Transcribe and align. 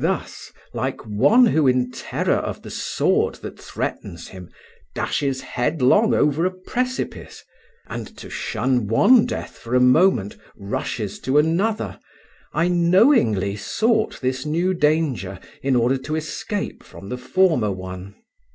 Thus, 0.00 0.50
like 0.72 1.04
one 1.04 1.44
who 1.44 1.68
in 1.68 1.90
terror 1.90 2.36
of 2.38 2.62
the 2.62 2.70
sword 2.70 3.34
that 3.42 3.60
threatens 3.60 4.28
him 4.28 4.48
dashes 4.94 5.42
headlong 5.42 6.14
over 6.14 6.46
a 6.46 6.50
precipice, 6.50 7.44
and 7.86 8.16
to 8.16 8.30
shun 8.30 8.86
one 8.86 9.26
death 9.26 9.58
for 9.58 9.74
a 9.74 9.80
moment 9.80 10.36
rushes 10.56 11.18
to 11.20 11.36
another, 11.36 12.00
I 12.54 12.68
knowingly 12.68 13.56
sought 13.56 14.22
this 14.22 14.46
new 14.46 14.72
danger 14.72 15.38
in 15.62 15.76
order 15.76 15.98
to 15.98 16.16
escape 16.16 16.82
from 16.82 17.10
the 17.10 17.18
former 17.18 17.70
one. 17.70 18.14